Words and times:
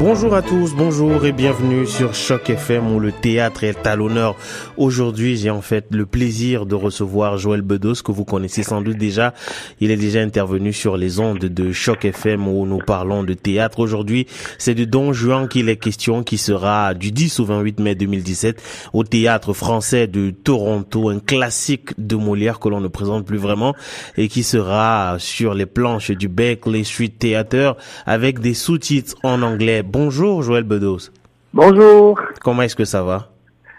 Bonjour 0.00 0.34
à 0.34 0.40
tous, 0.40 0.74
bonjour 0.74 1.26
et 1.26 1.32
bienvenue 1.32 1.86
sur 1.86 2.14
Choc 2.14 2.48
FM 2.48 2.90
où 2.90 3.00
le 3.00 3.12
théâtre 3.12 3.64
est 3.64 3.86
à 3.86 3.96
l'honneur. 3.96 4.34
Aujourd'hui, 4.78 5.36
j'ai 5.36 5.50
en 5.50 5.60
fait 5.60 5.88
le 5.90 6.06
plaisir 6.06 6.64
de 6.64 6.74
recevoir 6.74 7.36
Joël 7.36 7.60
Bedos 7.60 7.96
que 8.02 8.10
vous 8.10 8.24
connaissez 8.24 8.62
sans 8.62 8.80
doute 8.80 8.96
déjà. 8.96 9.34
Il 9.78 9.90
est 9.90 9.98
déjà 9.98 10.22
intervenu 10.22 10.72
sur 10.72 10.96
les 10.96 11.20
ondes 11.20 11.40
de 11.40 11.72
Choc 11.72 12.06
FM 12.06 12.48
où 12.48 12.64
nous 12.64 12.78
parlons 12.78 13.24
de 13.24 13.34
théâtre. 13.34 13.78
Aujourd'hui, 13.78 14.26
c'est 14.56 14.74
de 14.74 14.86
Don 14.86 15.12
Juan 15.12 15.48
qu'il 15.48 15.68
est 15.68 15.76
question 15.76 16.22
qui 16.22 16.38
sera 16.38 16.94
du 16.94 17.12
10 17.12 17.38
au 17.40 17.44
28 17.44 17.80
mai 17.80 17.94
2017 17.94 18.62
au 18.94 19.04
théâtre 19.04 19.52
français 19.52 20.06
de 20.06 20.30
Toronto, 20.30 21.10
un 21.10 21.18
classique 21.18 21.90
de 21.98 22.16
Molière 22.16 22.58
que 22.58 22.70
l'on 22.70 22.80
ne 22.80 22.88
présente 22.88 23.26
plus 23.26 23.36
vraiment 23.36 23.74
et 24.16 24.28
qui 24.28 24.44
sera 24.44 25.16
sur 25.18 25.52
les 25.52 25.66
planches 25.66 26.10
du 26.10 26.28
Berkeley 26.28 26.84
Street 26.84 27.12
Theater 27.18 27.76
avec 28.06 28.38
des 28.38 28.54
sous-titres 28.54 29.14
en 29.22 29.42
anglais. 29.42 29.82
Bonjour 29.92 30.44
Joël 30.44 30.62
Bedos. 30.62 31.10
Bonjour. 31.52 32.16
Comment 32.42 32.62
est-ce 32.62 32.76
que 32.76 32.84
ça 32.84 33.02
va? 33.02 33.32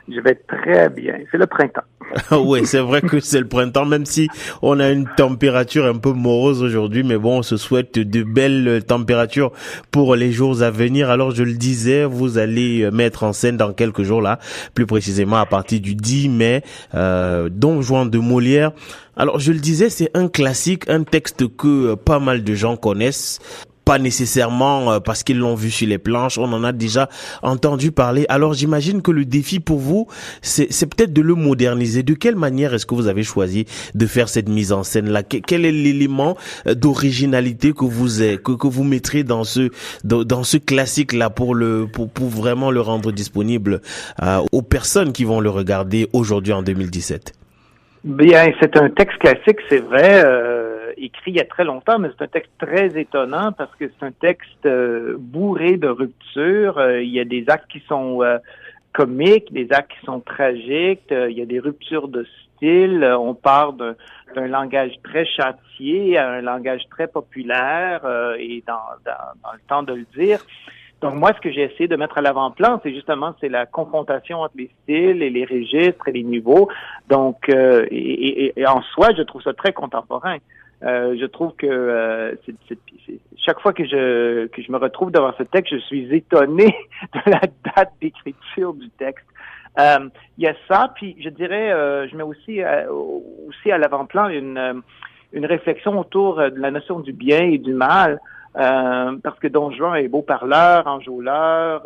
Je 0.10 0.20
vais 0.20 0.36
très 0.36 0.90
bien. 0.90 1.14
C'est 1.32 1.38
le 1.38 1.48
printemps. 1.48 1.86
oui, 2.38 2.66
c'est 2.66 2.82
vrai 2.82 3.00
que 3.00 3.22
c'est 3.22 3.40
le 3.40 3.48
printemps, 3.48 3.86
même 3.86 4.06
si 4.06 4.28
on 4.62 4.82
a 4.82 4.90
une 4.90 5.08
température 5.16 5.86
un 5.86 5.98
peu 5.98 6.12
morose 6.12 6.64
aujourd'hui, 6.64 7.04
mais 7.04 7.16
bon, 7.16 7.38
on 7.38 7.44
se 7.44 7.55
souhaite 7.55 7.98
de 7.98 8.24
belles 8.24 8.84
températures 8.86 9.54
pour 9.90 10.18
les 10.18 10.34
jours 10.34 10.62
à 10.64 10.70
venir. 10.70 11.10
Alors, 11.10 11.32
je 11.32 11.44
le 11.44 11.54
disais, 11.54 12.04
vous 12.04 12.38
allez 12.38 12.91
mettre 12.91 13.24
en 13.24 13.32
scène 13.32 13.55
dans 13.55 13.72
quelques 13.72 14.04
jours 14.04 14.22
là, 14.22 14.38
plus 14.74 14.86
précisément 14.86 15.38
à 15.38 15.46
partir 15.46 15.80
du 15.80 15.96
10 15.96 16.28
mai, 16.28 16.62
euh, 16.94 17.48
Don 17.50 17.82
Juan 17.82 18.10
de 18.10 18.20
Molière. 18.20 18.74
Alors, 19.16 19.40
je 19.40 19.54
le 19.54 19.60
disais, 19.60 19.90
c'est 19.90 20.12
un 20.14 20.28
classique, 20.28 20.90
un 20.90 21.04
texte 21.04 21.48
que 21.55 21.96
pas 21.96 22.20
mal 22.20 22.44
de 22.44 22.54
gens 22.54 22.76
connaissent 22.76 23.40
pas 23.92 24.00
nécessairement 24.00 24.94
euh, 24.94 25.00
parce 25.02 25.22
qu'ils 25.22 25.40
l'ont 25.40 25.54
vu 25.54 25.70
sur 25.70 25.86
les 25.86 25.98
planches, 25.98 26.38
on 26.38 26.54
en 26.54 26.64
a 26.64 26.72
déjà 26.72 27.10
entendu 27.42 27.92
parler. 27.92 28.26
Alors 28.30 28.54
j'imagine 28.54 29.02
que 29.02 29.12
le 29.12 29.26
défi 29.26 29.60
pour 29.60 29.80
vous, 29.80 30.08
c'est 30.42 30.70
peut-être 30.86 31.12
de 31.12 31.22
le 31.22 31.36
moderniser. 31.36 32.02
De 32.02 32.14
quelle 32.14 32.38
manière 32.38 32.74
est-ce 32.74 32.86
que 32.86 32.96
vous 32.96 33.08
avez 33.08 33.24
choisi 33.24 33.66
de 33.94 34.06
faire 34.06 34.30
cette 34.30 34.48
mise 34.48 34.72
en 34.72 34.84
scène-là? 34.84 35.24
Quel 35.24 35.66
est 35.66 35.74
l'élément 35.74 36.38
euh, 36.68 36.74
d'originalité 36.74 37.74
que 37.74 37.84
vous 37.84 38.08
que, 38.08 38.54
que 38.54 38.68
vous 38.68 38.86
mettrez 38.86 39.26
dans 39.26 39.44
ce 39.44 39.72
dans, 40.06 40.44
ce 40.44 40.56
classique-là 40.56 41.30
pour 41.30 41.54
le 41.54 41.86
pour, 41.92 42.10
pour 42.10 42.30
vraiment 42.30 42.72
le 42.72 42.80
rendre 42.80 43.12
disponible 43.12 43.82
euh, 44.24 44.40
aux 44.54 44.62
personnes 44.62 45.12
qui 45.12 45.26
vont 45.26 45.42
le 45.42 45.50
regarder 45.50 46.08
aujourd'hui 46.14 46.54
en 46.54 46.64
2017 46.64 47.34
Bien, 48.06 48.54
c'est 48.62 48.78
un 48.78 48.90
texte 48.90 49.18
classique, 49.18 49.60
c'est 49.70 49.84
vrai. 49.84 50.24
Écrit 50.98 51.32
il 51.32 51.38
y 51.38 51.40
a 51.40 51.46
très 51.46 51.64
longtemps, 51.64 52.00
mais 52.00 52.10
c'est 52.18 52.24
un 52.24 52.28
texte 52.28 52.52
très 52.58 53.00
étonnant 53.00 53.52
parce 53.52 53.74
que 53.76 53.86
c'est 53.88 54.06
un 54.06 54.12
texte 54.12 54.66
euh, 54.66 55.16
bourré 55.18 55.78
de 55.78 55.88
ruptures. 55.88 56.78
Euh, 56.78 57.02
il 57.02 57.10
y 57.10 57.20
a 57.20 57.26
des 57.26 57.46
actes 57.48 57.70
qui 57.72 57.82
sont 57.88 58.24
euh, 58.24 58.38
comiques, 58.94 59.52
des 59.52 59.68
actes 59.72 59.92
qui 60.00 60.06
sont 60.06 60.20
tragiques, 60.20 61.12
il 61.12 61.38
y 61.38 61.42
a 61.42 61.46
des 61.46 61.60
ruptures 61.60 62.08
de 62.08 62.26
style. 62.56 63.04
on 63.04 63.34
part 63.34 63.74
d'un 63.74 63.96
langage 64.47 64.94
très 65.03 65.25
châtié 65.25 66.18
à 66.18 66.30
un 66.30 66.42
langage 66.42 66.81
très 66.90 67.08
populaire 67.08 68.02
et 68.38 68.64
dans, 68.68 68.80
dans, 69.06 69.53
le 69.53 69.59
temps 69.68 69.84
de 69.84 69.94
le 69.94 70.06
dire. 70.16 70.46
Donc 71.00 71.16
moi, 71.16 71.31
ce 71.34 71.40
que 71.40 71.52
j'ai 71.52 71.64
essayé 71.64 71.88
de 71.88 71.96
mettre 71.96 72.18
à 72.18 72.22
l'avant-plan, 72.22 72.80
c'est 72.84 72.94
justement 72.94 73.34
c'est 73.40 73.50
la 73.50 73.66
confrontation 73.66 74.42
entre 74.42 74.56
les 74.58 74.69
styles 74.84 75.24
et 75.24 75.30
les 75.30 75.46
registres 75.46 76.08
et 76.08 76.12
les 76.12 76.24
niveaux. 76.24 76.69
Donc 77.09 77.50
et, 77.50 78.53
et, 78.59 78.68
en 78.68 78.81
soi, 78.94 79.09
je 79.18 79.24
trouve 79.24 79.42
ça 79.42 79.53
très 79.53 79.72
contemporain. 79.72 80.38
Euh, 80.84 81.16
je 81.19 81.25
trouve 81.25 81.53
que 81.56 81.68
euh, 81.68 82.35
chaque 83.38 83.59
fois 83.59 83.72
que 83.72 83.85
je 83.85 84.47
que 84.47 84.62
je 84.63 84.72
me 84.72 84.78
retrouve 84.78 85.12
devant 85.12 85.31
ce 85.38 85.44
texte, 85.44 85.73
je 85.75 85.79
suis 85.79 86.13
étonné 86.13 86.75
de 87.13 87.31
la 87.31 87.41
date 87.75 87.91
d'écriture 88.01 88.73
du 88.73 88.89
texte. 88.91 89.25
Euh, 89.79 90.09
il 90.38 90.44
y 90.44 90.47
a 90.47 90.56
ça, 90.67 90.91
puis 90.95 91.16
je 91.19 91.29
dirais, 91.29 91.69
je 92.09 92.16
mets 92.16 92.23
aussi 92.23 92.61
aussi 93.47 93.72
à 93.72 93.78
l'avant-plan 93.78 94.29
une 94.29 94.81
une 95.33 95.45
réflexion 95.45 95.97
autour 96.00 96.38
de 96.38 96.59
la 96.59 96.72
notion 96.72 97.00
du 97.00 97.13
bien 97.13 97.41
et 97.41 97.57
du 97.57 97.73
mal. 97.73 98.19
parce 98.53 99.39
que 99.39 99.47
Don 99.47 99.72
Juan 99.72 99.95
est 99.95 100.07
beau 100.07 100.23
parleur, 100.23 100.88
enjôleur, 100.88 101.83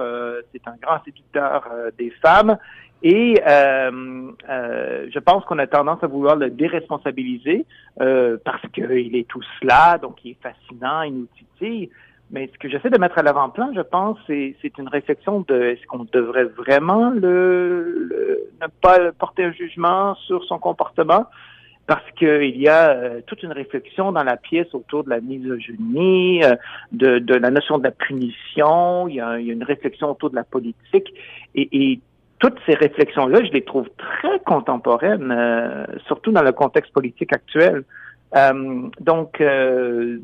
c'est 0.52 0.68
un 0.68 0.76
grand 0.82 1.04
séducteur 1.04 1.70
des 1.98 2.12
femmes, 2.22 2.58
et 3.04 3.42
euh, 3.46 4.32
euh, 4.50 5.08
je 5.14 5.20
pense 5.20 5.44
qu'on 5.46 5.60
a 5.60 5.68
tendance 5.68 6.04
à 6.04 6.08
vouloir 6.08 6.36
le 6.36 6.50
déresponsabiliser 6.50 7.66
euh, 8.02 8.38
parce 8.44 8.64
qu'il 8.74 9.16
est 9.16 9.28
tout 9.28 9.42
cela, 9.60 9.98
donc 9.98 10.24
il 10.24 10.32
est 10.32 10.38
fascinant, 10.42 11.02
il 11.02 11.14
nous 11.14 11.28
titille. 11.38 11.90
Mais 12.32 12.50
ce 12.52 12.58
que 12.58 12.70
j'essaie 12.70 12.90
de 12.90 12.98
mettre 12.98 13.20
à 13.20 13.22
l'avant-plan, 13.22 13.72
je 13.76 13.82
pense, 13.82 14.18
c'est, 14.26 14.56
une 14.80 14.88
réflexion 14.88 15.46
de 15.48 15.62
est-ce 15.62 15.86
qu'on 15.86 16.08
devrait 16.12 16.46
vraiment 16.46 17.12
le, 17.12 18.50
ne 18.60 18.68
pas 18.82 19.12
porter 19.12 19.44
un 19.44 19.52
jugement 19.52 20.16
sur 20.16 20.44
son 20.46 20.58
comportement? 20.58 21.26
Parce 21.86 22.10
qu'il 22.18 22.60
y 22.60 22.68
a 22.68 22.90
euh, 22.90 23.22
toute 23.28 23.44
une 23.44 23.52
réflexion 23.52 24.12
dans 24.12 24.24
la 24.24 24.38
pièce 24.38 24.74
autour 24.74 25.04
de 25.04 25.12
la 25.12 25.22
misogynie, 25.22 26.44
euh, 26.44 26.56
de, 26.92 27.20
de 27.20 27.36
la 27.36 27.52
notion 27.52 27.78
de 27.78 27.84
la 27.84 27.92
punition, 27.92 29.08
il 29.08 29.18
y 29.18 29.22
a, 29.22 29.40
il 29.40 29.46
y 29.46 29.52
a 29.52 29.54
une 29.54 29.64
réflexion 29.64 30.10
autour 30.10 30.32
de 30.32 30.36
la 30.36 30.44
politique, 30.44 31.14
et, 31.54 31.70
et 31.72 32.00
toutes 32.46 32.60
ces 32.68 32.76
réflexions-là, 32.76 33.44
je 33.44 33.52
les 33.52 33.64
trouve 33.64 33.88
très 33.98 34.40
contemporaines, 34.46 35.32
euh, 35.32 35.86
surtout 36.06 36.32
dans 36.32 36.44
le 36.44 36.52
contexte 36.52 36.94
politique 36.94 37.34
actuel. 37.34 37.84
Euh, 38.36 38.88
donc, 39.00 39.42
euh, 39.42 40.20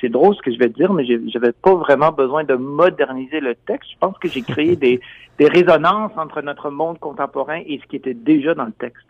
c'est 0.00 0.08
drôle 0.08 0.34
ce 0.34 0.42
que 0.42 0.52
je 0.52 0.58
vais 0.58 0.68
dire, 0.68 0.92
mais 0.92 1.04
j'avais 1.04 1.52
pas 1.52 1.74
vraiment 1.74 2.10
besoin 2.10 2.42
de 2.42 2.54
moderniser 2.54 3.38
le 3.38 3.54
texte. 3.54 3.90
Je 3.92 3.98
pense 4.00 4.18
que 4.18 4.28
j'ai 4.28 4.42
créé 4.42 4.74
des, 4.84 5.00
des 5.38 5.46
résonances 5.46 6.12
entre 6.16 6.42
notre 6.42 6.70
monde 6.70 6.98
contemporain 6.98 7.60
et 7.64 7.78
ce 7.80 7.86
qui 7.86 7.96
était 7.96 8.14
déjà 8.14 8.54
dans 8.54 8.64
le 8.64 8.72
texte. 8.72 9.06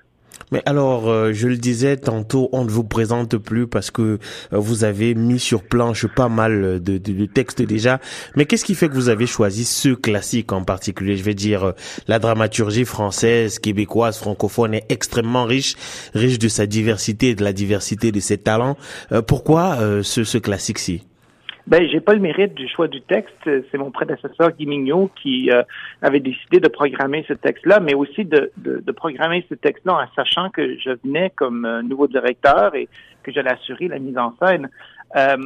Mais 0.50 0.62
alors, 0.64 1.08
euh, 1.08 1.32
je 1.32 1.46
le 1.46 1.56
disais 1.56 1.96
tantôt, 1.96 2.48
on 2.52 2.64
ne 2.64 2.70
vous 2.70 2.84
présente 2.84 3.36
plus 3.36 3.66
parce 3.66 3.90
que 3.90 4.02
euh, 4.02 4.18
vous 4.52 4.84
avez 4.84 5.14
mis 5.14 5.38
sur 5.38 5.62
planche 5.62 6.06
pas 6.06 6.28
mal 6.28 6.82
de, 6.82 6.98
de, 6.98 7.26
textes 7.26 7.60
déjà. 7.62 8.00
Mais 8.34 8.46
qu'est-ce 8.46 8.64
qui 8.64 8.74
fait 8.74 8.88
que 8.88 8.94
vous 8.94 9.10
avez 9.10 9.26
choisi 9.26 9.64
ce 9.64 9.90
classique 9.90 10.52
en 10.52 10.64
particulier? 10.64 11.16
Je 11.16 11.22
vais 11.22 11.34
dire, 11.34 11.64
euh, 11.64 11.72
la 12.06 12.18
dramaturgie 12.18 12.84
française, 12.84 13.58
québécoise, 13.58 14.16
francophone 14.16 14.74
est 14.74 14.86
extrêmement 14.88 15.44
riche, 15.44 15.74
riche 16.14 16.38
de 16.38 16.48
sa 16.48 16.66
diversité 16.66 17.30
et 17.30 17.34
de 17.34 17.44
la 17.44 17.52
diversité 17.52 18.12
de 18.12 18.20
ses 18.20 18.38
talents. 18.38 18.76
pourquoi 19.26 19.78
ce, 20.02 20.24
ce 20.24 20.38
classique-ci? 20.38 21.07
Ben, 21.68 21.86
j'ai 21.86 22.00
pas 22.00 22.14
le 22.14 22.20
mérite 22.20 22.54
du 22.54 22.66
choix 22.66 22.88
du 22.88 23.02
texte. 23.02 23.36
C'est 23.44 23.76
mon 23.76 23.90
prédécesseur 23.90 24.52
Guy 24.52 24.64
Mignot 24.64 25.10
qui 25.20 25.50
euh, 25.50 25.62
avait 26.00 26.20
décidé 26.20 26.60
de 26.60 26.68
programmer 26.68 27.26
ce 27.28 27.34
texte-là, 27.34 27.78
mais 27.80 27.92
aussi 27.92 28.24
de, 28.24 28.50
de, 28.56 28.78
de 28.78 28.92
programmer 28.92 29.44
ce 29.50 29.54
texte-là 29.54 29.92
en 29.94 30.14
sachant 30.16 30.48
que 30.48 30.78
je 30.78 30.92
venais 31.04 31.30
comme 31.36 31.66
euh, 31.66 31.82
nouveau 31.82 32.06
directeur 32.06 32.74
et 32.74 32.88
que 33.22 33.32
j'allais 33.32 33.52
assurer 33.52 33.86
la 33.88 33.98
mise 33.98 34.16
en 34.16 34.34
scène. 34.42 34.70
Euh, 35.16 35.36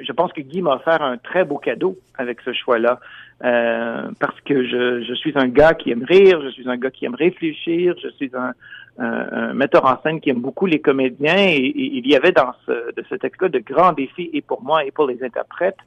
je 0.00 0.12
pense 0.12 0.32
que 0.32 0.40
Guy 0.40 0.60
m'a 0.60 0.74
offert 0.74 1.00
un 1.02 1.16
très 1.18 1.44
beau 1.44 1.58
cadeau 1.58 1.96
avec 2.16 2.40
ce 2.40 2.52
choix-là, 2.52 2.98
euh, 3.44 4.10
parce 4.18 4.40
que 4.40 4.64
je, 4.64 5.04
je 5.04 5.14
suis 5.14 5.32
un 5.36 5.48
gars 5.48 5.74
qui 5.74 5.90
aime 5.92 6.04
rire, 6.04 6.40
je 6.42 6.48
suis 6.48 6.68
un 6.68 6.76
gars 6.76 6.90
qui 6.90 7.04
aime 7.04 7.14
réfléchir, 7.14 7.94
je 8.02 8.08
suis 8.08 8.30
un, 8.34 8.52
un, 8.98 9.54
metteur 9.54 9.84
en 9.84 10.00
scène 10.02 10.20
qui 10.20 10.30
aime 10.30 10.40
beaucoup 10.40 10.66
les 10.66 10.80
comédiens 10.80 11.38
et, 11.38 11.72
il 11.76 12.06
y 12.08 12.16
avait 12.16 12.32
dans 12.32 12.52
ce, 12.66 12.94
de 12.94 13.04
ce 13.08 13.14
texte-là 13.14 13.48
de 13.48 13.58
grands 13.60 13.92
défis 13.92 14.30
et 14.32 14.42
pour 14.42 14.62
moi 14.62 14.84
et 14.84 14.90
pour 14.90 15.06
les 15.06 15.22
interprètes. 15.22 15.78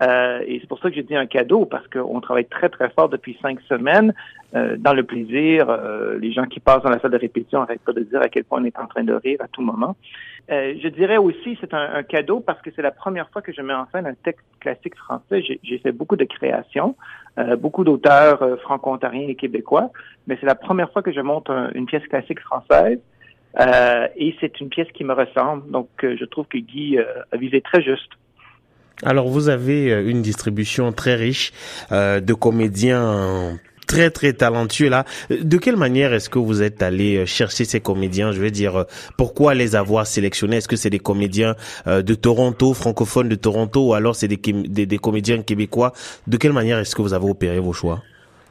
Euh, 0.00 0.40
et 0.46 0.58
c'est 0.60 0.66
pour 0.66 0.78
ça 0.78 0.88
que 0.88 0.94
j'ai 0.94 1.02
dit 1.02 1.14
un 1.14 1.26
cadeau, 1.26 1.66
parce 1.66 1.86
qu'on 1.88 2.20
travaille 2.20 2.46
très, 2.46 2.68
très 2.68 2.88
fort 2.90 3.08
depuis 3.08 3.38
cinq 3.42 3.60
semaines 3.62 4.14
euh, 4.54 4.76
dans 4.78 4.94
le 4.94 5.02
plaisir. 5.02 5.68
Euh, 5.68 6.18
les 6.18 6.32
gens 6.32 6.44
qui 6.44 6.60
passent 6.60 6.82
dans 6.82 6.90
la 6.90 6.98
salle 6.98 7.10
de 7.10 7.18
répétition 7.18 7.60
n'arrêtent 7.60 7.82
pas 7.82 7.92
de 7.92 8.00
dire 8.00 8.20
à 8.22 8.28
quel 8.28 8.44
point 8.44 8.60
on 8.60 8.64
est 8.64 8.78
en 8.78 8.86
train 8.86 9.04
de 9.04 9.12
rire 9.12 9.38
à 9.40 9.48
tout 9.48 9.62
moment. 9.62 9.96
Euh, 10.50 10.74
je 10.82 10.88
dirais 10.88 11.18
aussi 11.18 11.56
c'est 11.60 11.72
un, 11.72 12.02
cadeau 12.02 12.40
parce 12.40 12.60
que 12.62 12.70
c'est 12.74 12.82
la 12.82 12.90
première 12.90 13.30
fois 13.30 13.42
que 13.42 13.52
je 13.52 13.62
mets 13.62 13.74
en 13.74 13.86
scène 13.92 14.06
un 14.06 14.14
texte 14.14 14.44
classique 14.60 14.96
français. 14.96 15.42
J'ai 15.62 15.78
fait 15.78 15.92
beaucoup 15.92 16.16
de 16.16 16.24
créations, 16.24 16.96
euh, 17.38 17.54
beaucoup 17.56 17.84
d'auteurs 17.84 18.42
euh, 18.42 18.56
franco-ontariens 18.56 19.28
et 19.28 19.36
québécois, 19.36 19.90
mais 20.26 20.36
c'est 20.40 20.46
la 20.46 20.56
première 20.56 20.90
fois 20.92 21.02
que 21.02 21.12
je 21.12 21.20
monte 21.20 21.48
une 21.74 21.86
pièce 21.86 22.06
classique 22.08 22.40
française. 22.40 22.98
et 24.16 24.36
c'est 24.40 24.60
une 24.60 24.68
pièce 24.68 24.90
qui 24.92 25.04
me 25.04 25.12
ressemble. 25.12 25.70
Donc, 25.70 25.88
je 26.02 26.24
trouve 26.24 26.46
que 26.46 26.58
Guy 26.58 26.98
a 26.98 27.36
visé 27.36 27.60
très 27.60 27.82
juste. 27.82 28.10
Alors 29.02 29.28
vous 29.28 29.48
avez 29.48 30.02
une 30.06 30.22
distribution 30.22 30.92
très 30.92 31.14
riche 31.14 31.52
euh, 31.90 32.20
de 32.20 32.34
comédiens 32.34 33.58
très 33.92 34.10
très 34.10 34.32
talentueux 34.32 34.88
là. 34.88 35.04
De 35.30 35.58
quelle 35.58 35.76
manière 35.76 36.14
est-ce 36.14 36.30
que 36.30 36.38
vous 36.38 36.62
êtes 36.62 36.82
allé 36.82 37.16
euh, 37.16 37.26
chercher 37.26 37.64
ces 37.66 37.80
comédiens? 37.80 38.32
Je 38.32 38.40
veux 38.40 38.50
dire, 38.50 38.76
euh, 38.76 38.84
pourquoi 39.18 39.54
les 39.54 39.76
avoir 39.76 40.06
sélectionnés? 40.06 40.56
Est-ce 40.56 40.68
que 40.68 40.76
c'est 40.76 40.90
des 40.90 40.98
comédiens 40.98 41.56
euh, 41.86 42.00
de 42.00 42.14
Toronto, 42.14 42.72
francophones 42.72 43.28
de 43.28 43.34
Toronto, 43.34 43.88
ou 43.88 43.94
alors 43.94 44.16
c'est 44.16 44.28
des, 44.28 44.98
comédiens 44.98 45.42
québécois? 45.42 45.92
De 46.26 46.38
quelle 46.38 46.52
manière 46.52 46.78
est-ce 46.78 46.96
que 46.96 47.02
vous 47.02 47.12
avez 47.12 47.28
opéré 47.28 47.60
vos 47.60 47.74
choix? 47.74 48.02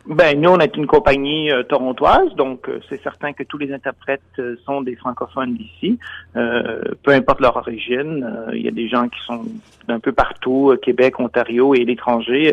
Ben 0.08 0.40
nous, 0.40 0.50
on 0.50 0.58
est 0.58 0.76
une 0.78 0.88
compagnie 0.88 1.52
euh, 1.52 1.62
torontoise, 1.62 2.34
donc 2.36 2.68
euh, 2.68 2.80
c'est 2.90 3.02
certain 3.04 3.34
que 3.34 3.44
tous 3.44 3.60
les 3.60 3.72
interprètes 3.72 4.22
euh, 4.40 4.56
sont 4.66 4.82
des 4.82 4.96
francophones 4.96 5.54
d'ici, 5.54 6.00
peu 6.34 7.12
importe 7.12 7.40
leur 7.40 7.56
origine. 7.58 8.28
Il 8.54 8.62
y 8.62 8.68
a 8.68 8.72
des 8.72 8.88
gens 8.88 9.08
qui 9.10 9.20
sont 9.22 9.44
d'un 9.88 10.00
peu 10.00 10.12
partout, 10.12 10.76
Québec, 10.82 11.20
Ontario 11.20 11.76
et 11.76 11.84
l'étranger, 11.86 12.52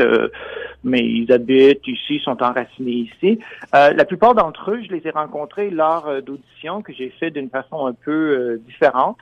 mais 0.84 1.00
ils 1.00 1.30
habitent 1.32 1.86
ici, 1.86 2.20
sont 2.20 2.42
enracinés 2.42 3.08
ici. 3.12 3.38
la 3.72 4.04
plupart 4.04 4.34
d'entre 4.34 4.72
eux, 4.72 4.80
je 4.82 4.92
les 4.92 5.06
ai 5.06 5.10
rencontrés 5.10 5.70
lors 5.70 6.10
d'auditions 6.22 6.82
que 6.82 6.92
j'ai 6.92 7.10
fait 7.10 7.30
d'une 7.30 7.50
façon 7.50 7.86
un 7.86 7.92
peu 7.92 8.58
différente. 8.66 9.18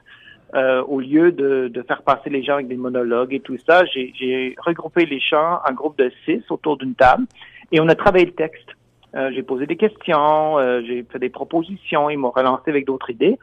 au 0.55 1.01
lieu 1.01 1.33
de, 1.33 1.69
de, 1.69 1.83
faire 1.83 2.03
passer 2.03 2.31
les 2.31 2.43
gens 2.43 2.55
avec 2.55 2.69
des 2.69 2.77
monologues 2.77 3.35
et 3.35 3.41
tout 3.41 3.59
ça, 3.67 3.85
j'ai 3.85 4.55
regroupé 4.59 5.07
les 5.07 5.21
chants 5.21 5.61
en 5.69 5.73
groupe 5.73 5.99
de 5.99 6.11
six 6.25 6.43
autour 6.51 6.77
d'une 6.77 6.95
table. 6.95 7.27
Et 7.73 7.81
on 7.81 7.89
a 7.89 7.95
travaillé 7.95 8.27
le 8.27 8.33
texte. 8.33 8.69
Euh, 9.15 9.31
j'ai 9.35 9.43
posé 9.43 9.67
des 9.67 9.77
questions, 9.77 10.59
euh, 10.59 10.83
j'ai 10.87 11.05
fait 11.11 11.19
des 11.19 11.31
propositions, 11.31 12.11
ils 12.11 12.19
m'ont 12.19 12.31
relancé 12.31 12.71
avec 12.71 12.87
d'autres 12.87 13.11
idées. 13.11 13.39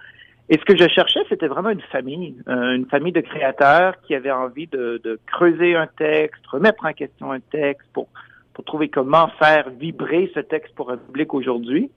Et 0.49 0.57
ce 0.57 0.65
que 0.65 0.77
je 0.77 0.87
cherchais, 0.89 1.21
c'était 1.29 1.47
vraiment 1.47 1.69
une 1.69 1.81
famille, 1.81 2.35
euh, 2.47 2.75
une 2.75 2.85
famille 2.85 3.13
de 3.13 3.21
créateurs 3.21 3.95
qui 4.01 4.13
avaient 4.13 4.31
envie 4.31 4.67
de, 4.67 5.19
creuser 5.25 5.75
un 5.75 5.87
texte, 5.87 6.45
remettre 6.47 6.85
en 6.85 6.93
question 6.93 7.31
un 7.31 7.39
texte 7.39 7.87
pour, 7.93 8.07
pour 8.53 8.63
trouver 8.65 8.89
comment 8.89 9.29
faire 9.39 9.69
vibrer 9.69 10.29
ce 10.35 10.41
texte 10.41 10.75
pour 10.75 10.91
un 10.91 10.97
public 10.97 11.33
aujourd'hui. 11.33 11.89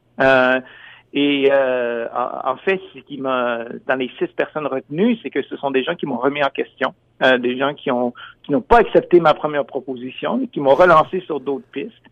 Et 1.19 1.51
en 1.53 2.57
fait, 2.59 2.79
ce 2.95 3.01
qui 3.01 3.19
m'a, 3.19 3.65
dans 3.87 3.97
les 3.97 4.11
six 4.19 4.27
personnes 4.29 4.67
retenues, 4.67 5.17
c'est 5.23 5.31
que 5.31 5.43
ce 5.43 5.57
sont 5.57 5.71
des 5.71 5.83
gens 5.83 5.95
qui 5.95 6.05
m'ont 6.05 6.19
remis 6.19 6.45
en 6.45 6.51
question, 6.51 6.95
des 7.41 7.57
gens 7.57 7.73
qui 7.73 7.91
ont 7.91 8.13
qui 8.43 8.53
n'ont 8.53 8.61
pas 8.61 8.79
accepté 8.79 9.19
ma 9.19 9.33
première 9.33 9.65
proposition, 9.65 10.37
mais 10.37 10.47
qui 10.47 10.61
m'ont 10.61 10.75
relancé 10.75 11.21
sur 11.21 11.41
d'autres 11.41 11.67
pistes. 11.73 12.05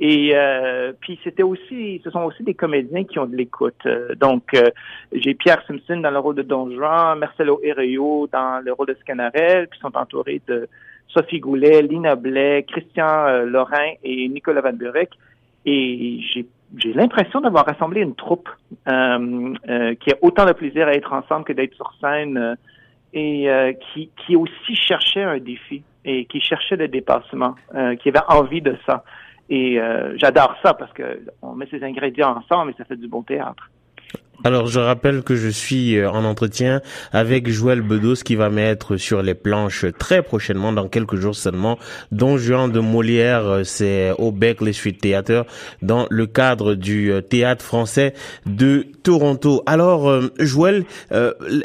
Et 0.00 0.32
euh, 0.34 0.92
puis 1.00 1.18
c'était 1.22 1.42
aussi, 1.42 2.00
ce 2.02 2.10
sont 2.10 2.22
aussi 2.22 2.42
des 2.42 2.54
comédiens 2.54 3.04
qui 3.04 3.18
ont 3.18 3.26
de 3.26 3.36
l'écoute. 3.36 3.74
Euh, 3.86 4.14
donc 4.16 4.54
euh, 4.54 4.70
j'ai 5.12 5.34
Pierre 5.34 5.62
Simpson 5.68 5.98
dans 5.98 6.10
le 6.10 6.18
rôle 6.18 6.34
de 6.34 6.42
Don 6.42 6.70
Juan, 6.70 7.18
Marcelo 7.18 7.60
Herrero 7.62 8.28
dans 8.32 8.60
le 8.64 8.72
rôle 8.72 8.88
de 8.88 8.96
Scanarel, 9.00 9.68
qui 9.68 9.78
sont 9.80 9.96
entourés 9.96 10.42
de 10.48 10.68
Sophie 11.08 11.38
Goulet, 11.38 11.82
Lina 11.82 12.16
Blais, 12.16 12.64
Christian 12.68 13.44
Lorrain 13.44 13.92
et 14.02 14.28
Nicolas 14.28 14.62
Van 14.62 14.72
Burek. 14.72 15.10
Et 15.66 16.20
j'ai 16.32 16.44
j'ai 16.78 16.92
l'impression 16.92 17.40
d'avoir 17.40 17.66
rassemblé 17.66 18.00
une 18.00 18.14
troupe 18.14 18.48
qui 18.86 18.90
a 18.90 20.16
autant 20.22 20.46
de 20.46 20.52
plaisir 20.52 20.88
à 20.88 20.94
être 20.94 21.12
ensemble 21.12 21.44
que 21.44 21.52
d'être 21.52 21.74
sur 21.74 21.92
scène 22.00 22.56
et 23.12 23.48
qui, 23.92 24.10
qui 24.24 24.36
aussi 24.36 24.74
cherchait 24.74 25.22
un 25.22 25.38
défi 25.38 25.82
et 26.04 26.24
qui 26.26 26.40
cherchait 26.40 26.76
le 26.76 26.88
dépassement, 26.88 27.54
qui 28.00 28.08
avait 28.08 28.24
envie 28.28 28.60
de 28.60 28.76
ça. 28.86 29.04
Et 29.48 29.78
euh, 29.78 30.16
j'adore 30.16 30.56
ça 30.62 30.74
parce 30.74 30.92
que 30.92 31.20
on 31.42 31.54
met 31.54 31.66
ces 31.70 31.82
ingrédients 31.82 32.36
ensemble 32.36 32.70
et 32.70 32.74
ça 32.78 32.84
fait 32.84 32.96
du 32.96 33.08
bon 33.08 33.22
théâtre. 33.22 33.70
Alors 34.42 34.66
je 34.66 34.80
rappelle 34.80 35.22
que 35.22 35.36
je 35.36 35.48
suis 35.48 35.96
euh, 35.96 36.10
en 36.10 36.24
entretien 36.24 36.82
avec 37.12 37.48
Joël 37.48 37.82
Bedos 37.82 38.16
qui 38.24 38.34
va 38.34 38.50
mettre 38.50 38.96
sur 38.96 39.22
les 39.22 39.34
planches 39.34 39.86
très 39.98 40.22
prochainement, 40.22 40.72
dans 40.72 40.88
quelques 40.88 41.16
jours 41.16 41.34
seulement, 41.34 41.78
Don 42.10 42.36
Juan 42.36 42.70
de 42.70 42.80
Molière, 42.80 43.46
euh, 43.46 43.64
c'est 43.64 44.12
au 44.18 44.32
Bec 44.32 44.60
les 44.60 44.72
Suites 44.72 45.00
Théâtre, 45.00 45.46
dans 45.82 46.06
le 46.10 46.26
cadre 46.26 46.74
du 46.74 47.12
euh, 47.12 47.20
théâtre 47.20 47.64
français 47.64 48.12
de 48.44 48.86
Toronto. 49.02 49.62
Alors 49.66 50.22
Joël, 50.38 50.84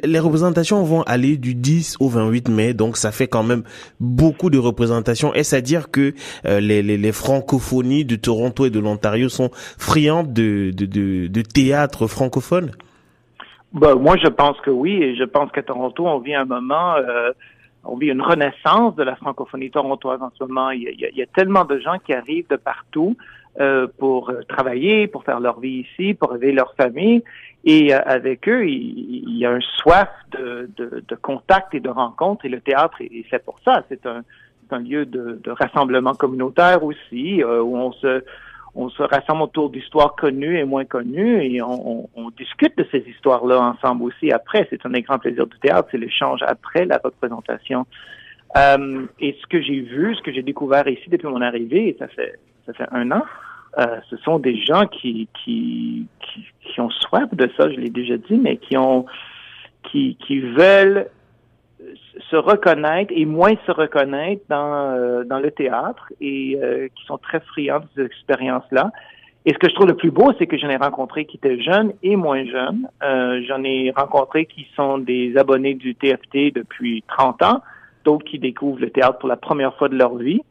les 0.03 0.19
représentations 0.19 0.83
vont 0.83 1.03
aller 1.03 1.37
du 1.37 1.55
10 1.55 1.95
au 1.99 2.09
28 2.09 2.49
mai, 2.49 2.73
donc 2.73 2.97
ça 2.97 3.11
fait 3.11 3.27
quand 3.27 3.43
même 3.43 3.63
beaucoup 4.01 4.49
de 4.49 4.57
représentations. 4.57 5.33
Est-ce 5.33 5.55
à 5.55 5.61
dire 5.61 5.89
que 5.89 6.13
les, 6.43 6.83
les, 6.83 6.97
les, 6.97 7.11
francophonies 7.13 8.03
de 8.03 8.17
Toronto 8.17 8.65
et 8.65 8.69
de 8.69 8.79
l'Ontario 8.79 9.29
sont 9.29 9.51
friandes 9.77 10.33
de, 10.33 10.71
de, 10.75 10.85
de, 10.85 11.27
de 11.27 11.41
théâtre 11.41 12.07
francophone 12.07 12.68
ben, 13.73 13.95
moi, 13.95 14.15
je 14.17 14.27
pense 14.27 14.59
que 14.61 14.71
oui, 14.71 15.01
et 15.03 15.15
je 15.15 15.23
pense 15.23 15.51
qu'à 15.51 15.61
Toronto, 15.61 16.07
on 16.07 16.19
vit 16.19 16.33
un 16.33 16.45
moment, 16.45 16.95
euh, 16.95 17.31
on 17.83 17.97
vit 17.97 18.07
une 18.07 18.21
renaissance 18.21 18.95
de 18.95 19.03
la 19.03 19.15
francophonie 19.15 19.69
torontoise 19.69 20.21
en 20.21 20.31
ce 20.37 20.43
moment. 20.43 20.71
Il 20.71 20.81
y 20.81 21.21
a, 21.21 21.25
tellement 21.27 21.65
de 21.65 21.79
gens 21.79 21.97
qui 22.03 22.13
arrivent 22.13 22.47
de 22.49 22.55
partout 22.55 23.15
euh, 23.59 23.87
pour 23.99 24.31
travailler, 24.47 25.07
pour 25.07 25.23
faire 25.23 25.39
leur 25.39 25.59
vie 25.59 25.85
ici, 25.85 26.15
pour 26.15 26.35
élever 26.35 26.51
leur 26.51 26.73
famille. 26.75 27.23
Et 27.63 27.93
euh, 27.93 27.99
avec 28.05 28.49
eux, 28.49 28.67
il, 28.67 29.37
y 29.37 29.45
a 29.45 29.51
un 29.51 29.61
soif 29.61 30.09
de, 30.31 30.69
de, 30.75 31.03
de, 31.07 31.15
contact 31.15 31.75
et 31.75 31.79
de 31.79 31.89
rencontre, 31.89 32.45
et 32.45 32.49
le 32.49 32.61
théâtre 32.61 33.01
est, 33.01 33.23
fait 33.29 33.43
pour 33.43 33.59
ça. 33.63 33.83
C'est 33.87 34.05
un, 34.07 34.23
un 34.71 34.79
lieu 34.79 35.05
de, 35.05 35.39
de, 35.43 35.51
rassemblement 35.51 36.15
communautaire 36.15 36.83
aussi, 36.83 37.43
où 37.43 37.77
on 37.77 37.91
se 37.91 38.23
on 38.75 38.89
se 38.89 39.03
rassemble 39.03 39.43
autour 39.43 39.69
d'histoires 39.69 40.15
connues 40.15 40.57
et 40.57 40.63
moins 40.63 40.85
connues 40.85 41.43
et 41.43 41.61
on, 41.61 42.07
discute 42.37 42.77
de 42.77 42.85
ces 42.91 42.99
histoires-là 42.99 43.59
ensemble 43.59 44.03
aussi 44.03 44.31
après. 44.31 44.67
C'est 44.69 44.85
un 44.85 44.91
grand 44.91 45.19
plaisir 45.19 45.47
du 45.47 45.57
théâtre, 45.59 45.89
c'est 45.91 45.97
l'échange 45.97 46.39
après 46.45 46.85
la 46.85 46.99
représentation. 47.03 47.85
Euh, 48.55 49.05
et 49.19 49.37
ce 49.41 49.47
que 49.47 49.61
j'ai 49.61 49.81
vu, 49.81 50.15
ce 50.15 50.21
que 50.21 50.31
j'ai 50.31 50.41
découvert 50.41 50.87
ici 50.87 51.09
depuis 51.09 51.27
mon 51.27 51.41
arrivée, 51.41 51.95
ça 51.99 52.07
fait 52.07 52.39
ça 52.65 52.73
fait 52.73 52.87
un 52.91 53.11
an, 53.11 53.23
euh, 53.77 53.97
ce 54.09 54.17
sont 54.17 54.39
des 54.39 54.57
gens 54.57 54.85
qui, 54.87 55.27
qui, 55.43 56.07
qui, 56.19 56.45
qui 56.61 56.81
ont 56.81 56.89
soif 56.89 57.33
de 57.33 57.49
ça, 57.57 57.69
je 57.69 57.77
l'ai 57.77 57.89
déjà 57.89 58.17
dit, 58.17 58.37
mais 58.37 58.57
qui 58.57 58.77
ont 58.77 59.05
qui, 59.83 60.17
qui 60.25 60.39
veulent 60.39 61.07
se 62.29 62.35
reconnaître 62.35 63.11
et 63.15 63.25
moins 63.25 63.53
se 63.65 63.71
reconnaître 63.71 64.43
dans, 64.49 64.91
euh, 64.91 65.23
dans 65.23 65.39
le 65.39 65.51
théâtre 65.51 66.11
et 66.19 66.57
euh, 66.61 66.87
qui 66.95 67.05
sont 67.05 67.17
très 67.17 67.39
friands 67.39 67.79
de 67.79 67.87
ces 67.95 68.05
expériences-là. 68.05 68.91
Et 69.45 69.53
ce 69.53 69.57
que 69.57 69.69
je 69.69 69.75
trouve 69.75 69.87
le 69.87 69.95
plus 69.95 70.11
beau, 70.11 70.33
c'est 70.37 70.47
que 70.47 70.57
j'en 70.57 70.69
ai 70.69 70.75
rencontré 70.75 71.25
qui 71.25 71.37
étaient 71.37 71.61
jeunes 71.61 71.93
et 72.03 72.15
moins 72.15 72.45
jeunes. 72.45 72.87
Euh, 73.03 73.41
j'en 73.47 73.63
ai 73.63 73.91
rencontré 73.95 74.45
qui 74.45 74.67
sont 74.75 74.97
des 74.97 75.37
abonnés 75.37 75.75
du 75.75 75.95
TFT 75.95 76.53
depuis 76.53 77.03
30 77.07 77.41
ans, 77.43 77.61
d'autres 78.03 78.25
qui 78.25 78.37
découvrent 78.37 78.81
le 78.81 78.89
théâtre 78.89 79.17
pour 79.19 79.29
la 79.29 79.37
première 79.37 79.75
fois 79.77 79.87
de 79.87 79.95
leur 79.95 80.15
vie. 80.15 80.41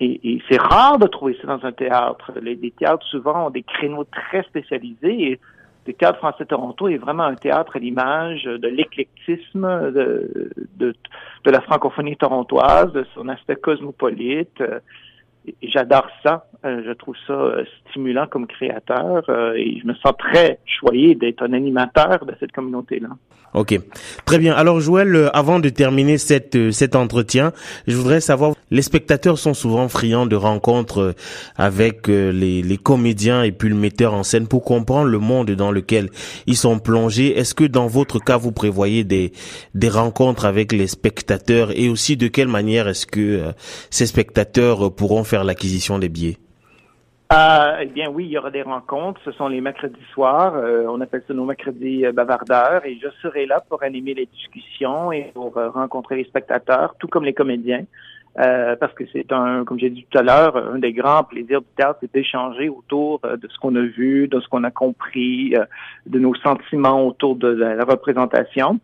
et, 0.00 0.30
et 0.30 0.42
c'est 0.48 0.60
rare 0.60 0.98
de 0.98 1.06
trouver 1.06 1.36
ça 1.42 1.48
dans 1.48 1.64
un 1.66 1.72
théâtre. 1.72 2.32
Les, 2.40 2.54
les, 2.54 2.70
théâtres 2.70 3.06
souvent 3.06 3.48
ont 3.48 3.50
des 3.50 3.62
créneaux 3.62 4.04
très 4.04 4.42
spécialisés 4.44 5.32
et 5.32 5.40
le 5.86 5.92
théâtre 5.92 6.18
français 6.18 6.44
Toronto 6.44 6.88
est 6.88 6.96
vraiment 6.96 7.24
un 7.24 7.34
théâtre 7.34 7.76
à 7.76 7.78
l'image 7.78 8.44
de 8.44 8.68
l'éclectisme 8.68 9.92
de, 9.92 10.50
de, 10.76 10.94
de, 11.44 11.50
la 11.50 11.60
francophonie 11.60 12.16
torontoise, 12.16 12.92
de 12.92 13.06
son 13.14 13.28
aspect 13.28 13.56
cosmopolite. 13.56 14.62
J'adore 15.62 16.08
ça. 16.22 16.46
Euh, 16.64 16.82
je 16.84 16.92
trouve 16.92 17.14
ça 17.26 17.34
euh, 17.34 17.64
stimulant 17.90 18.26
comme 18.26 18.46
créateur 18.46 19.22
euh, 19.28 19.52
et 19.54 19.78
je 19.80 19.86
me 19.86 19.94
sens 19.94 20.12
très 20.18 20.58
choyé 20.64 21.14
d'être 21.14 21.42
un 21.42 21.52
animateur 21.52 22.24
de 22.24 22.34
cette 22.40 22.50
communauté-là. 22.52 23.08
Ok, 23.54 23.78
très 24.24 24.38
bien. 24.38 24.54
Alors 24.54 24.80
Joël, 24.80 25.30
avant 25.32 25.60
de 25.60 25.68
terminer 25.68 26.18
cette, 26.18 26.72
cet 26.72 26.94
entretien, 26.94 27.52
je 27.86 27.96
voudrais 27.96 28.20
savoir, 28.20 28.54
les 28.70 28.82
spectateurs 28.82 29.38
sont 29.38 29.54
souvent 29.54 29.88
friands 29.88 30.26
de 30.26 30.36
rencontres 30.36 31.14
avec 31.56 32.08
les, 32.08 32.62
les 32.62 32.76
comédiens 32.76 33.44
et 33.44 33.52
puis 33.52 33.70
le 33.70 33.74
metteur 33.74 34.12
en 34.12 34.24
scène 34.24 34.46
pour 34.46 34.62
comprendre 34.62 35.08
le 35.08 35.18
monde 35.20 35.52
dans 35.52 35.70
lequel 35.70 36.10
ils 36.46 36.56
sont 36.56 36.78
plongés. 36.78 37.38
Est-ce 37.38 37.54
que 37.54 37.64
dans 37.64 37.86
votre 37.86 38.18
cas, 38.18 38.36
vous 38.36 38.52
prévoyez 38.52 39.04
des, 39.04 39.32
des 39.74 39.88
rencontres 39.88 40.44
avec 40.44 40.72
les 40.72 40.88
spectateurs? 40.88 41.70
Et 41.78 41.88
aussi 41.88 42.18
de 42.18 42.26
quelle 42.26 42.48
manière 42.48 42.88
est-ce 42.88 43.06
que 43.06 43.42
ces 43.88 44.06
spectateurs 44.06 44.94
pourront 44.94 45.24
faire 45.24 45.35
l'acquisition 45.44 45.98
des 45.98 46.08
billets? 46.08 46.38
Euh, 47.32 47.78
eh 47.80 47.86
bien 47.86 48.08
oui, 48.08 48.26
il 48.26 48.30
y 48.30 48.38
aura 48.38 48.50
des 48.50 48.62
rencontres. 48.62 49.20
Ce 49.24 49.32
sont 49.32 49.48
les 49.48 49.60
mercredis 49.60 49.98
soirs. 50.12 50.54
Euh, 50.54 50.86
on 50.88 51.00
appelle 51.00 51.24
ça 51.26 51.34
nos 51.34 51.44
mercredis 51.44 52.06
euh, 52.06 52.12
bavardeurs. 52.12 52.84
Et 52.84 52.98
je 53.02 53.08
serai 53.20 53.46
là 53.46 53.60
pour 53.68 53.82
animer 53.82 54.14
les 54.14 54.26
discussions 54.26 55.10
et 55.10 55.32
pour 55.34 55.54
rencontrer 55.54 56.16
les 56.16 56.24
spectateurs, 56.24 56.94
tout 56.98 57.08
comme 57.08 57.24
les 57.24 57.34
comédiens. 57.34 57.84
parce 58.36 58.92
que 58.92 59.04
c'est 59.12 59.32
un, 59.32 59.64
comme 59.64 59.78
j'ai 59.78 59.90
dit 59.90 60.06
tout 60.08 60.18
à 60.18 60.22
l'heure, 60.22 60.56
un 60.56 60.78
des 60.78 60.92
grands 60.92 61.24
plaisirs 61.24 61.62
du 61.62 61.72
théâtre, 61.76 61.98
c'est 62.00 62.12
d'échanger 62.12 62.68
autour 62.68 63.20
de 63.20 63.48
ce 63.48 63.58
qu'on 63.58 63.74
a 63.74 63.80
vu, 63.80 64.28
de 64.28 64.38
ce 64.40 64.46
qu'on 64.48 64.62
a 64.62 64.70
compris, 64.70 65.54
de 66.04 66.18
nos 66.18 66.34
sentiments 66.36 67.06
autour 67.06 67.34
de 67.36 67.48
la, 67.48 67.84
représentation. 67.84 68.78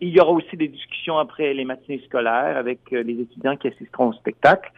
Il 0.00 0.10
y 0.10 0.20
aura 0.20 0.30
aussi 0.30 0.56
des 0.56 0.68
discussions 0.68 1.18
après 1.18 1.52
les 1.52 1.64
matinées 1.64 2.02
scolaires 2.06 2.56
avec 2.56 2.78
les 2.92 3.20
étudiants 3.20 3.56
qui 3.56 3.68
assisteront 3.68 4.10
au 4.10 4.12
spectacle. 4.12 4.70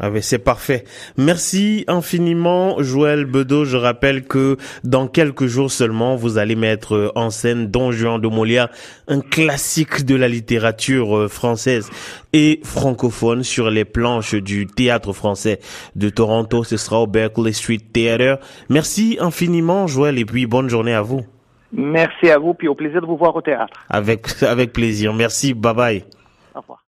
Ah 0.00 0.08
ben 0.08 0.22
c'est 0.22 0.38
parfait. 0.38 0.84
Merci 1.18 1.84
infiniment 1.86 2.82
Joël 2.82 3.26
Bedeau. 3.26 3.66
Je 3.66 3.76
rappelle 3.76 4.24
que 4.24 4.56
dans 4.84 5.06
quelques 5.06 5.46
jours 5.46 5.70
seulement, 5.70 6.16
vous 6.16 6.38
allez 6.38 6.56
mettre 6.56 7.12
en 7.14 7.28
scène 7.28 7.66
Don 7.66 7.92
Juan 7.92 8.18
de 8.18 8.26
Molière, 8.26 8.68
un 9.06 9.20
classique 9.20 10.06
de 10.06 10.14
la 10.14 10.28
littérature 10.28 11.16
euh, 11.16 11.28
française 11.28 11.90
et 12.32 12.60
francophone 12.64 13.42
sur 13.42 13.70
les 13.70 13.84
planches 13.84 14.34
du 14.34 14.66
théâtre 14.66 15.12
français 15.12 15.60
de 15.94 16.08
Toronto. 16.08 16.64
Ce 16.64 16.78
sera 16.78 17.00
au 17.00 17.06
Berkeley 17.06 17.52
Street 17.52 17.80
Theater. 17.92 18.38
Merci 18.70 19.18
infiniment 19.20 19.86
Joël 19.86 20.18
et 20.18 20.24
puis 20.24 20.46
bonne 20.46 20.70
journée 20.70 20.94
à 20.94 21.02
vous. 21.02 21.20
Merci 21.70 22.30
à 22.30 22.38
vous 22.38 22.54
puis 22.54 22.68
au 22.68 22.74
plaisir 22.74 23.02
de 23.02 23.06
vous 23.06 23.18
voir 23.18 23.36
au 23.36 23.42
théâtre. 23.42 23.78
Avec 23.90 24.42
avec 24.42 24.72
plaisir. 24.72 25.12
Merci. 25.12 25.52
Bye 25.52 25.74
bye. 25.74 26.04
Au 26.54 26.60
revoir. 26.60 26.81